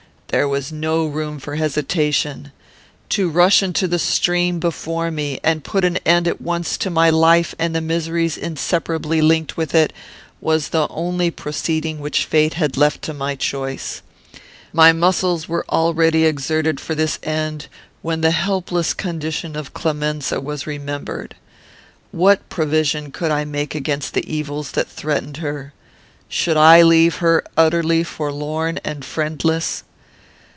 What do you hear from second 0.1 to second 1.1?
"There was no